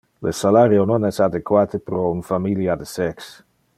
[0.27, 3.29] Le salario non es adequate pro un familia de sex.